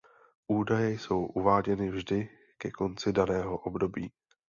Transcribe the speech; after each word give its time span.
Údaje 0.47 0.89
jsou 0.91 1.25
uváděny 1.25 1.91
vždy 1.91 2.29
ke 2.57 2.71
konci 2.71 3.13
daného 3.13 3.57
období. 3.57 4.11